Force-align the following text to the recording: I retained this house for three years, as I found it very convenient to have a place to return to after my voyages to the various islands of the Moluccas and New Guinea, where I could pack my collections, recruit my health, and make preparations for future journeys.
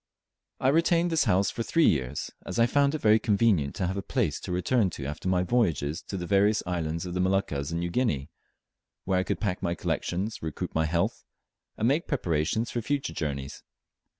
I 0.59 0.69
retained 0.69 1.11
this 1.11 1.25
house 1.25 1.51
for 1.51 1.61
three 1.61 1.85
years, 1.85 2.31
as 2.43 2.57
I 2.57 2.65
found 2.65 2.95
it 2.95 3.01
very 3.01 3.19
convenient 3.19 3.75
to 3.75 3.85
have 3.85 3.97
a 3.97 4.01
place 4.01 4.39
to 4.39 4.51
return 4.51 4.89
to 4.89 5.05
after 5.05 5.29
my 5.29 5.43
voyages 5.43 6.01
to 6.07 6.17
the 6.17 6.25
various 6.25 6.63
islands 6.65 7.05
of 7.05 7.13
the 7.13 7.19
Moluccas 7.19 7.69
and 7.71 7.81
New 7.81 7.91
Guinea, 7.91 8.31
where 9.05 9.19
I 9.19 9.23
could 9.23 9.39
pack 9.39 9.61
my 9.61 9.75
collections, 9.75 10.41
recruit 10.41 10.73
my 10.73 10.87
health, 10.87 11.23
and 11.77 11.87
make 11.87 12.07
preparations 12.07 12.71
for 12.71 12.81
future 12.81 13.13
journeys. 13.13 13.61